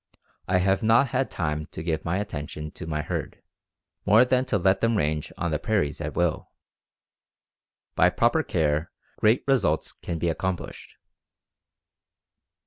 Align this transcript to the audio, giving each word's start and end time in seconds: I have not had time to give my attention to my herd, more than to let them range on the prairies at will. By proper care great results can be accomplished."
I 0.47 0.57
have 0.57 0.81
not 0.81 1.09
had 1.09 1.29
time 1.29 1.67
to 1.67 1.83
give 1.83 2.03
my 2.03 2.17
attention 2.17 2.71
to 2.71 2.87
my 2.87 3.03
herd, 3.03 3.43
more 4.03 4.25
than 4.25 4.45
to 4.45 4.57
let 4.57 4.81
them 4.81 4.97
range 4.97 5.31
on 5.37 5.51
the 5.51 5.59
prairies 5.59 6.01
at 6.01 6.15
will. 6.15 6.49
By 7.93 8.09
proper 8.09 8.41
care 8.41 8.89
great 9.19 9.43
results 9.45 9.91
can 9.91 10.17
be 10.17 10.29
accomplished." 10.29 10.95